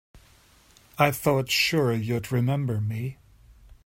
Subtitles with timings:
[0.97, 3.19] I thought sure you'd remember me.